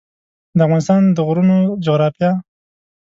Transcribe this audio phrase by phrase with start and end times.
[0.57, 2.31] د افغانستان د غرونو جغرافیه